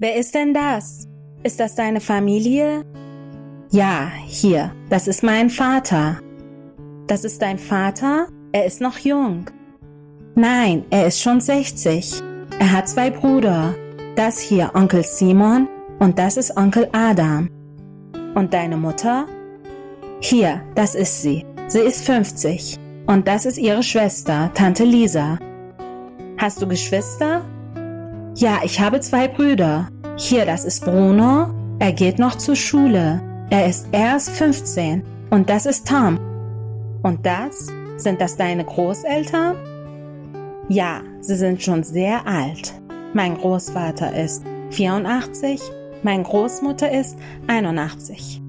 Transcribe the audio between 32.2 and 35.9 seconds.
noch zur Schule. Er ist erst 15. Und das ist